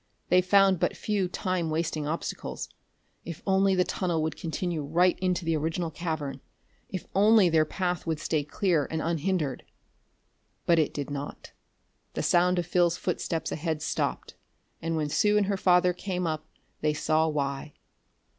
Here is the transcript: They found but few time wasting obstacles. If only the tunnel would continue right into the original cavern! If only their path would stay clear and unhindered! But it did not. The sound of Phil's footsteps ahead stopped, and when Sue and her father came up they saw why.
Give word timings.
They 0.29 0.41
found 0.41 0.79
but 0.79 0.97
few 0.97 1.27
time 1.27 1.69
wasting 1.69 2.07
obstacles. 2.07 2.69
If 3.23 3.43
only 3.45 3.75
the 3.75 3.83
tunnel 3.83 4.23
would 4.23 4.35
continue 4.35 4.81
right 4.81 5.15
into 5.19 5.45
the 5.45 5.55
original 5.55 5.91
cavern! 5.91 6.41
If 6.89 7.05
only 7.13 7.49
their 7.49 7.65
path 7.65 8.07
would 8.07 8.19
stay 8.19 8.43
clear 8.43 8.87
and 8.89 8.99
unhindered! 8.99 9.63
But 10.65 10.79
it 10.79 10.91
did 10.91 11.11
not. 11.11 11.51
The 12.15 12.23
sound 12.23 12.57
of 12.57 12.65
Phil's 12.65 12.97
footsteps 12.97 13.51
ahead 13.51 13.83
stopped, 13.83 14.33
and 14.81 14.95
when 14.97 15.07
Sue 15.09 15.37
and 15.37 15.45
her 15.45 15.55
father 15.55 15.93
came 15.93 16.25
up 16.25 16.47
they 16.79 16.95
saw 16.95 17.27
why. 17.27 17.73